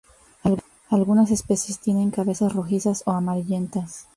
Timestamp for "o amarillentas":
3.05-4.07